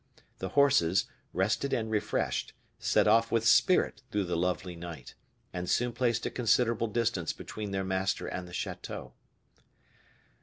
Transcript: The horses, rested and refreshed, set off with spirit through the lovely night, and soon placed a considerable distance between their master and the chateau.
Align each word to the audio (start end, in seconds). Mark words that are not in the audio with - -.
The 0.39 0.49
horses, 0.57 1.05
rested 1.31 1.73
and 1.73 1.91
refreshed, 1.91 2.53
set 2.79 3.07
off 3.07 3.31
with 3.31 3.45
spirit 3.45 4.01
through 4.09 4.23
the 4.23 4.35
lovely 4.35 4.75
night, 4.75 5.13
and 5.53 5.69
soon 5.69 5.93
placed 5.93 6.25
a 6.25 6.31
considerable 6.31 6.87
distance 6.87 7.33
between 7.33 7.69
their 7.69 7.85
master 7.85 8.25
and 8.25 8.47
the 8.47 8.51
chateau. 8.53 9.13